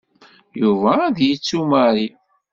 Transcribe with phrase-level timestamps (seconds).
[0.61, 2.07] Yuba ad yettu Mary.